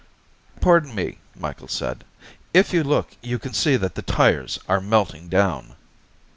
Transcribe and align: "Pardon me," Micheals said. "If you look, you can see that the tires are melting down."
"Pardon 0.61 0.95
me," 0.95 1.19
Micheals 1.35 1.73
said. 1.73 2.05
"If 2.55 2.73
you 2.73 2.83
look, 2.83 3.11
you 3.21 3.37
can 3.37 3.53
see 3.53 3.75
that 3.77 3.93
the 3.93 4.01
tires 4.01 4.57
are 4.67 4.81
melting 4.81 5.29
down." 5.29 5.75